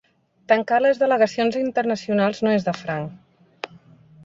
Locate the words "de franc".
2.71-3.73